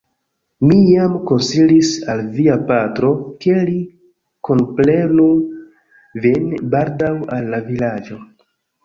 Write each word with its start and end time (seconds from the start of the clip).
Mi 0.67 0.75
jam 0.91 1.17
konsilis 1.31 1.91
al 2.13 2.23
via 2.37 2.55
patro, 2.71 3.11
ke 3.45 3.53
li 3.67 3.75
kunprenu 4.49 5.27
vin 6.25 6.49
baldaŭ 6.73 7.13
al 7.37 7.47
la 7.57 7.61
Vilaĝo. 7.69 8.19